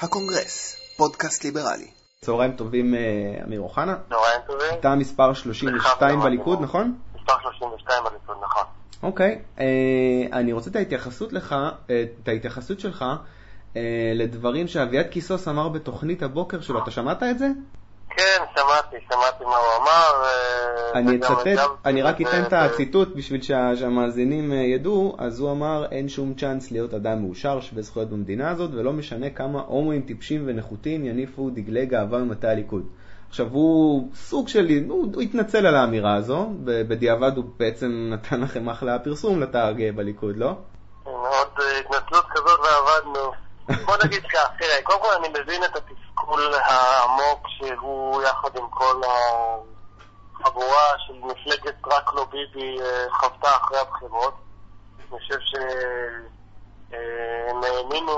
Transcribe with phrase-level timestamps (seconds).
[0.00, 1.90] הקונגרס, פודקאסט ליברלי.
[2.20, 3.00] צהריים טובים, אה,
[3.44, 3.96] אמיר אוחנה.
[4.08, 4.80] צהריים טובים.
[4.80, 6.94] אתה מספר 32 בליכוד, נכון?
[7.14, 8.62] מספר 32 בליכוד, נכון.
[9.02, 9.64] אוקיי, אה,
[10.32, 11.54] אני רוצה את ההתייחסות לך,
[11.90, 13.04] אה, את ההתייחסות שלך
[14.14, 16.82] לדברים שאביעד קיסוס אמר בתוכנית הבוקר שלו.
[16.82, 17.48] אתה שמעת את זה?
[18.18, 20.24] כן, שמעתי, שמעתי מה הוא אמר.
[20.24, 25.86] אה, אני אצטט, אני רק אתן את הציטוט בשביל שהמאזינים אה, ידעו, אז הוא אמר,
[25.90, 30.44] אין שום צ'אנס להיות אדם מאושר שווה זכויות במדינה הזאת, ולא משנה כמה הומואים טיפשים
[30.46, 32.82] ונחותים יניפו דגלי גאווה ממטה הליכוד.
[33.28, 38.68] עכשיו הוא סוג של, הוא, הוא התנצל על האמירה הזו, בדיעבד הוא בעצם נתן לכם
[38.68, 40.52] אחלה פרסום לתא הגאה בליכוד, לא?
[41.04, 43.32] מאוד אה, התנצלות כזאת ועבדנו.
[43.86, 49.00] בוא נגיד כך, תראה, קודם כל אני מבין את התסכול העמוק שהוא יחד עם כל
[50.34, 54.34] החבורה של מפלגת רק לא ביבי אה, חוותה אחרי הבחירות.
[54.98, 58.14] אני חושב שהם האמינו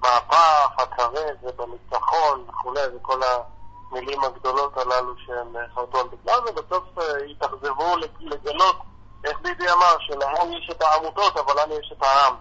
[0.00, 7.96] במהפך, הכרת ובניצחון וכולי, וכל המילים הגדולות הללו שהם חרטו על בגלל, ובסוף אה, התאכזבו
[8.20, 8.76] לגלות,
[9.24, 12.34] איך ביבי אמר, שלהם יש את העמותות, אבל לנו יש את העם.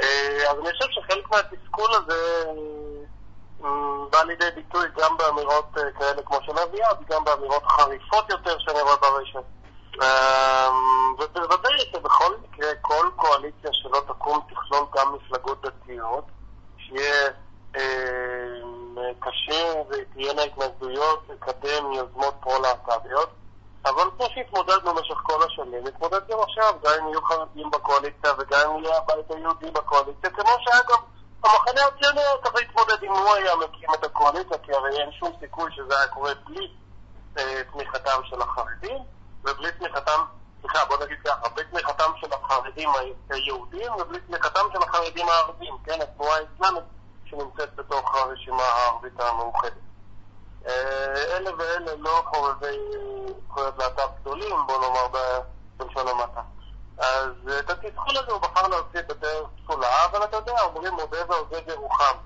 [0.00, 2.83] אה, אז אני חושב שחלק מהתסכול הזה אה,
[4.10, 8.80] בא לידי ביטוי גם באמירות אה, כאלה כמו של אביעד, גם באמירות חריפות יותר שאני
[8.80, 9.44] רואה ברשת.
[11.18, 16.24] ובוודאי שבכל מקרה כל קואליציה שלא תקום תכלול גם מפלגות דתיות,
[16.78, 17.30] שיהיה
[19.20, 23.28] קשה ותהיינה התנגדויות לקדם יוזמות פרו-להט"ביות.
[23.84, 28.70] אבל כמו שהתמודדנו במשך כל השנים, נתמודד גם עכשיו, גם אם יהיו חרדים בקואליציה וגם
[28.70, 30.98] אם יהיה הבית היהודי בקואליציה, כמו שהיה גם
[31.44, 35.32] המחנה הציוני היה צריך להתמודד אם הוא היה מקים את הקואליציה, כי הרי אין שום
[35.40, 36.74] סיכוי שזה היה קורה בלי
[37.38, 38.98] אה, תמיכתם של החרדים
[39.44, 40.20] ובלי תמיכתם,
[40.60, 42.88] סליחה, בוא נגיד ככה, בלי תמיכתם של החרדים
[43.30, 46.84] היהודים ובלי תמיכתם של החרדים הערבים, כן, התנועה האסלאמית
[47.24, 49.72] שנמצאת בתוך הרשימה הערבית המאוחדת.
[50.66, 52.78] אה, אלה ואלה לא חובבי
[53.48, 55.06] זכויות להט"ב גדולים, בוא נאמר
[55.76, 56.40] בלשון המעטה.
[56.98, 60.94] אז אה, את התסכול הזה הוא בחר להוציא את הדרך פסולה, אבל אתה יודע, אומרים
[60.94, 62.16] מודה ועוזב ירוחם.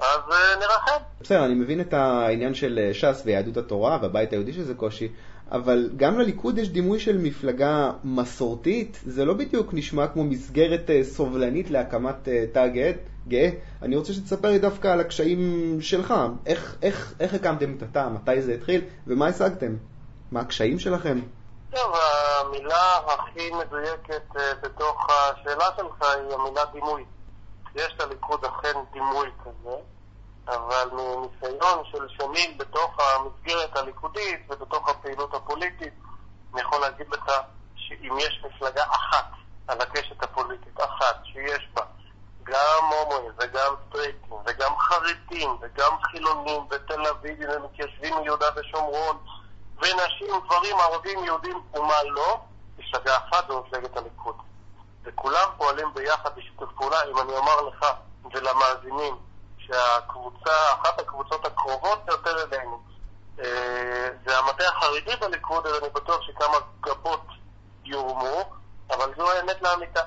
[0.00, 1.02] אז אה, נרחם.
[1.20, 5.08] בסדר, אני מבין את העניין של ש"ס ויהדות התורה והבית היהודי שזה קושי,
[5.50, 11.70] אבל גם לליכוד יש דימוי של מפלגה מסורתית, זה לא בדיוק נשמע כמו מסגרת סובלנית
[11.70, 12.66] להקמת תא
[13.28, 13.50] גאה.
[13.82, 16.14] אני רוצה שתספר לי דווקא על הקשיים שלך.
[16.46, 19.76] איך, איך, איך הקמתם את התא, מתי זה התחיל, ומה השגתם?
[20.32, 21.20] מה הקשיים שלכם?
[21.70, 21.94] טוב,
[22.40, 27.04] המילה הכי מדויקת אה, בתוך השאלה שלך היא המילה דימוי.
[27.74, 29.76] יש לליכוד אכן דימוי כזה,
[30.46, 35.94] אבל מניסיון של שנים בתוך המסגרת הליכודית ובתוך הפעילות הפוליטית,
[36.52, 37.32] אני יכול להגיד לך
[37.76, 39.30] שאם יש מפלגה אחת
[39.68, 41.82] על הקשת הפוליטית, אחת, שיש בה
[42.42, 49.18] גם הומואים וגם סטרייטים וגם חרדים וגם חילונים ותל אביבים ומתיישבים מיהודה ושומרון
[49.76, 52.40] ונשים, גברים, ערבים, יהודים ומה לא,
[52.78, 54.47] מפלגה אחת במפלגת הליכוד.
[55.18, 57.86] וכולם פועלים ביחד בשיתוף פעולה, אם אני אומר לך
[58.34, 59.16] ולמאזינים
[59.58, 62.80] שהקבוצה, אחת הקבוצות הקרובות ביותר אלינו
[63.40, 67.26] אה, זה המטה החרדי בליכוד, אז אני בטוח שכמה גבות
[67.84, 68.52] יורמו,
[68.90, 70.00] אבל זו האמת לאמיתה.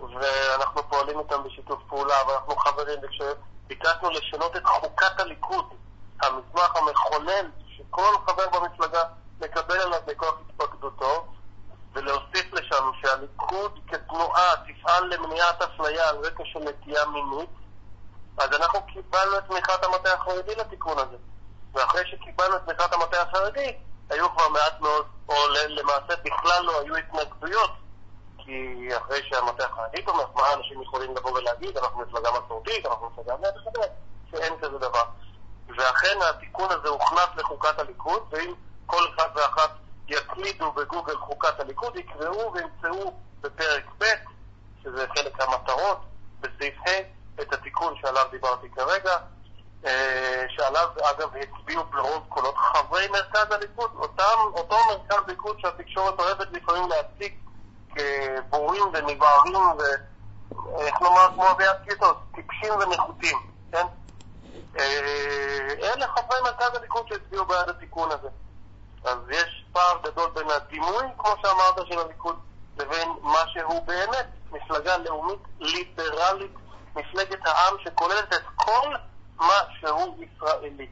[0.00, 5.64] ואנחנו פועלים איתם בשיתוף פעולה, ואנחנו חברים, וכשביקשנו לשנות את חוקת הליכוד,
[6.22, 9.02] המסמך המכונן שכל חבר במפלגה
[9.40, 11.26] מקבל עליו בכוח התפקדותו,
[11.94, 17.50] ולהוסיף לשם שהליכוד כתנועה תפעל למניעת אפליה על רקע של נטייה מינית,
[18.38, 21.16] אז אנחנו קיבלנו את תמיכת המטה החרדי לתיקון הזה.
[21.72, 23.76] ואחרי שקיבלנו את תמיכת המטה החרדי,
[24.10, 25.34] היו כבר מעט מאוד, או
[25.68, 27.70] למעשה בכלל לא היו התנגדויות
[28.44, 33.34] כי אחרי שהמטה החרדי תומך, מה אנשים יכולים לבוא ולהגיד, אנחנו מפלגה מסורתית, אנחנו מפלגה
[33.34, 33.86] וכדומה,
[34.30, 35.04] שאין כזה דבר.
[35.78, 38.54] ואכן התיקון הזה הוכנס לחוקת הליכוד, ואם
[38.86, 39.70] כל אחד ואחת
[40.08, 44.04] יקלידו בגוגל חוקת הליכוד, יקראו וימצאו בפרק ב',
[44.82, 46.00] שזה חלק המטרות,
[46.40, 49.16] בסעיף ה', את התיקון שעליו דיברתי כרגע,
[49.86, 56.48] אה, שעליו אגב הצביעו ברוב קולות חברי מרכז הליכוד, אותם, אותו מרכז ליכוד שהתקשורת אוהבת
[56.52, 57.32] לפעמים להציג
[57.94, 63.38] כבורים ונבערים ואיך לומר כמו אביעד קיטוס, טיפשים ונחותים,
[63.72, 63.86] כן?
[64.78, 68.28] אה, אלה חברי מרכז הליכוד שהצביעו בעד התיקון הזה.
[69.04, 72.36] אז יש פער גדול בין הדימוי, כמו שאמרת, של הליכוד,
[72.78, 76.52] לבין מה שהוא באמת מפלגה לאומית ליברלית,
[76.96, 78.94] מפלגת העם שכוללת את כל
[79.38, 80.86] מה שהוא ישראלי.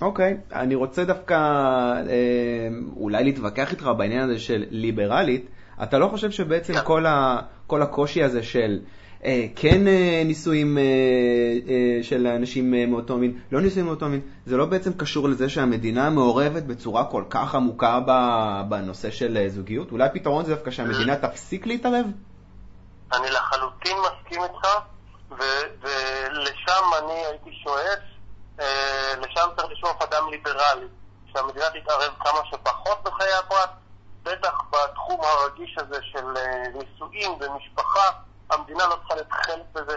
[0.00, 5.48] אוקיי, okay, אני רוצה דווקא אה, אולי להתווכח איתך בעניין הזה של ליברלית.
[5.82, 6.76] אתה לא חושב שבעצם yeah.
[6.76, 6.84] כן.
[6.84, 8.78] כל, ה, כל הקושי הזה של
[9.56, 14.56] כן אה, נישואים אה, אה, של אנשים אה, מאותו מין, לא נישואים מאותו מין, זה
[14.56, 18.00] לא בעצם קשור לזה שהמדינה מעורבת בצורה כל כך עמוקה
[18.68, 19.92] בנושא של אה, זוגיות?
[19.92, 22.06] אולי הפתרון זה דווקא שהמדינה תפסיק להתערב?
[23.12, 24.68] אני לחלוטין מסכים איתך,
[25.30, 27.98] ולשם אני הייתי שואף,
[28.60, 30.86] אה, לשם צריך לשאוף אדם ליברלי,
[31.32, 33.70] שהמדינה תתערב כמה שפחות בחיי הפרט,
[34.22, 38.10] בטח בתחום הרגיש הזה של אה, נישואים ומשפחה,
[38.50, 39.96] המדינה לא צריכה להיות חלק בזה.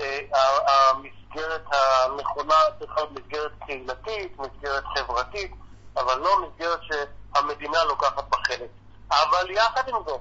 [0.00, 5.52] אה, המסגרת הנכונה צריכה להיות מסגרת קהילתית, מסגרת חברתית,
[5.96, 8.70] אבל לא מסגרת שהמדינה לוקחת בה חלק.
[9.10, 10.20] אבל יחד עם זאת,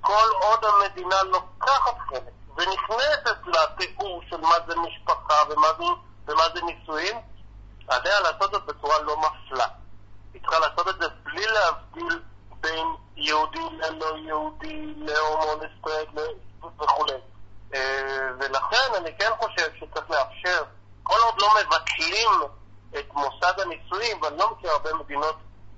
[0.00, 5.84] כל עוד המדינה לוקחת חלק ונכנסת לתיאור של מה זה משפחה ומה זה,
[6.26, 7.16] ומה זה נישואים,
[7.88, 9.66] עליה לעשות זאת בצורה לא מפלה.
[10.34, 12.22] היא צריכה לעשות את זה בלי להבדיל
[12.60, 16.08] בין יהודי ללא יהודי, להומו, לסטרייט
[16.80, 17.04] וכו'.
[17.74, 20.62] אה, ולכן אני כן חושב שצריך לאפשר,
[21.02, 22.30] כל עוד לא מבטלים
[22.98, 25.36] את מוסד הנישואים, ואני לא מכיר הרבה מדינות,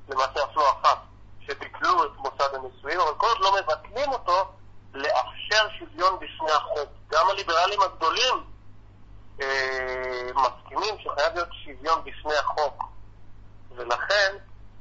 [0.08, 0.98] למעשה אף לא אחת,
[1.40, 4.52] שביטלו את מוסד הנישואים, אבל כל עוד לא מבטלים אותו,
[4.94, 6.90] לאפשר שוויון בפני החוק.
[7.10, 8.44] גם הליברלים הגדולים
[9.40, 12.84] אה, מסכימים שחייב להיות שוויון בפני החוק,
[13.76, 14.36] ולכן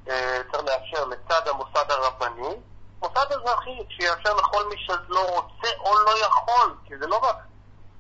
[0.10, 2.56] אה, צריך לאפשר לצד המוסד הרבני,
[3.00, 5.55] מוסד אזרחי שיאפשר לכל מי שלא רוצה
[6.96, 7.38] יכול, כי זה לא רק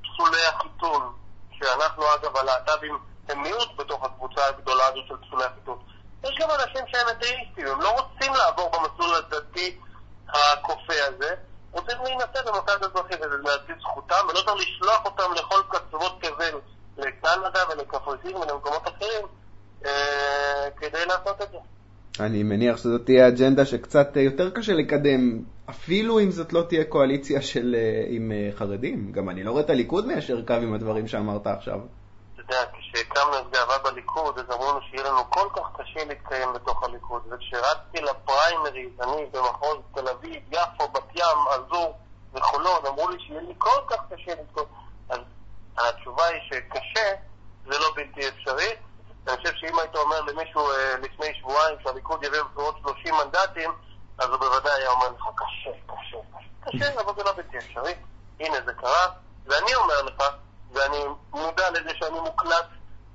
[0.01, 1.13] פסולי החיתון,
[1.51, 2.99] שאנחנו אגב הלהט"בים
[3.29, 5.79] הם מיעוט בתוך הקבוצה הגדולה הזו של פסולי החיתון.
[6.23, 9.79] יש גם אנשים שהם אתאיסטים, הם לא רוצים לעבור במסלול הדתי
[10.27, 11.35] הכופה הזה,
[11.71, 16.59] רוצים להינשא במוסד אזרחי וזה להציב זכותם, ולא צריך לשלוח אותם לכל קצוות תבל,
[16.97, 19.27] לקנדה ולקפריסין ולמקומות אחרים,
[19.85, 21.57] אה, כדי לעשות את זה.
[22.19, 25.39] אני מניח שזאת תהיה אג'נדה שקצת יותר קשה לקדם,
[25.69, 29.11] אפילו אם זאת לא תהיה קואליציה של, אה, עם אה, חרדים.
[29.11, 31.79] גם אני לא רואה את הליכוד מיישר קו עם הדברים שאמרת עכשיו.
[32.33, 36.53] אתה יודע, כשהקמנו את גאווה בליכוד, אז אמרו לנו שיהיה לנו כל כך קשה להתקיים
[36.53, 37.21] בתוך הליכוד.
[37.31, 41.97] וכשרצתי לפריימריז, אני במחוז תל אביב, יפו, בת ים, עזור
[42.33, 44.67] וחולון, אמרו לי שיהיה לי כל כך קשה להתקיים.
[45.09, 45.19] אז
[45.77, 47.09] התשובה היא שקשה
[47.65, 48.75] זה לא בלתי אפשרי.
[49.27, 53.71] אני חושב שאם היית אומר למישהו אה, לפני שבועיים שהליכוד יביא בבחירות 30 מנדטים,
[54.17, 57.93] אז הוא בוודאי היה אומר לך, קשה, קשה, קשה, קשה, אבל זה לא בלתי אפשרי.
[58.39, 59.05] הנה זה קרה,
[59.45, 60.23] ואני אומר לך,
[60.71, 60.97] ואני
[61.31, 62.65] מודע לזה שאני מוקלט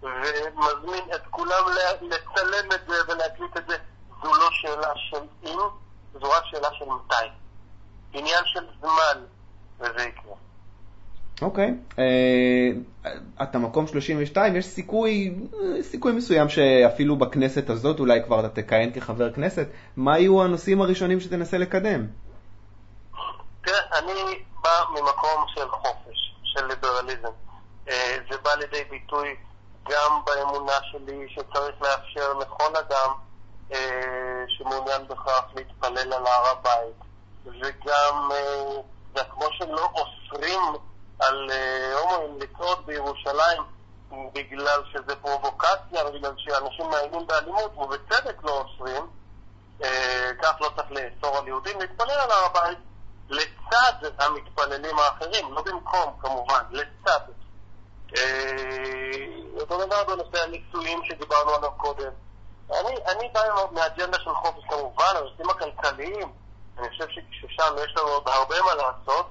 [0.02, 1.64] ומזמין את כולם
[2.02, 3.76] לצלם את זה ולהקליט את זה,
[4.22, 5.58] זו לא שאלה של אם,
[6.12, 7.26] זו רק שאלה של מתי.
[8.12, 9.24] עניין של זמן,
[9.78, 10.34] וזה יקרה.
[11.42, 13.12] אוקיי, אה,
[13.42, 15.34] אתה מקום 32, יש סיכוי,
[15.82, 19.66] סיכוי מסוים שאפילו בכנסת הזאת אולי כבר אתה תכהן כחבר כנסת.
[19.96, 22.06] מה יהיו הנושאים הראשונים שתנסה לקדם?
[23.64, 27.49] תראה, אני בא ממקום של חופש, של ליברליזם.
[27.90, 29.36] אה, זה בא לידי ביטוי
[29.88, 33.12] גם באמונה שלי שצריך לאפשר לכל אדם
[33.72, 37.10] אה, שמעוניין בכך להתפלל על הר הבית.
[37.44, 38.30] וגם,
[39.14, 40.60] זה כמו שלא אוסרים
[41.18, 43.62] על אה, הומואים לצעוד בירושלים
[44.34, 49.06] בגלל שזה פרובוקציה, בגלל שאנשים מאיימים באלימות, ובצדק לא אוסרים,
[49.82, 52.78] אה, כך לא צריך לאסור על יהודים להתפלל על הר הבית
[53.28, 57.20] לצד המתפללים האחרים, לא במקום כמובן, לצד.
[58.16, 62.10] אה, אותו דבר בנושא הניסויים שדיברנו עליו קודם.
[62.70, 63.40] אני, אני בא
[63.72, 66.32] מאג'נדה של חופש כמובן, הנושאים הכלכליים,
[66.78, 69.26] אני חושב ששם יש לנו עוד הרבה מה לעשות.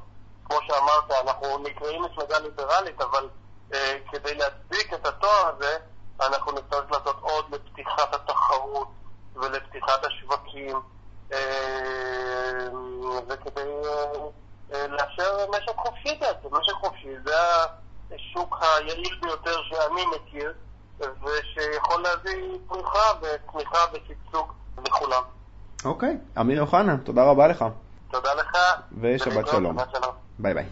[0.46, 3.30] כמו שאמרת, אנחנו נקראים מפלגה ליברלית, אבל
[3.74, 5.77] אה, כדי להצדיק את התואר הזה,
[6.22, 8.88] אנחנו נצטרך לעשות עוד לפתיחת התחרות
[9.36, 10.82] ולפתיחת השווקים,
[11.34, 12.68] אה,
[13.27, 14.12] וכדי אה,
[14.74, 16.56] אה, לאפשר משק חופשי בעצם.
[16.56, 16.88] משק חופשי
[18.62, 20.54] היעיל ביותר שאני מכיר,
[21.00, 24.51] ושיכול להביא פריחה וצמיחה ושגשוג
[24.86, 25.24] לכולם.
[25.86, 27.66] אוקיי, אמיר אוחנה, תודה רבה לך.
[28.12, 28.58] תודה לך.
[29.01, 29.78] ושבת שלום.
[30.39, 30.66] ביי ביי.